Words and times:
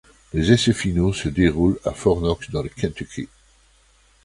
Les 0.33 0.51
essais 0.51 0.73
finaux 0.73 1.13
se 1.13 1.29
déroulent 1.29 1.79
à 1.85 1.91
Fort 1.91 2.21
Knox 2.21 2.49
dans 2.49 2.63
le 2.63 2.69
Kentucky. 2.69 3.29